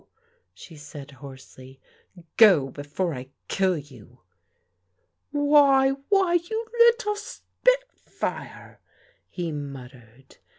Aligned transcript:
"she 0.55 0.75
said 0.75 1.11
hoarsely." 1.11 1.79
Go 2.37 2.71
before 2.71 3.13
I 3.13 3.29
kill 3.47 3.77
you." 3.77 4.21
Why, 5.29 5.91
why, 6.09 6.33
you 6.33 6.65
little 6.79 7.15
spitfire!" 7.15 8.79
he 9.29 9.51
muttered. 9.51 10.39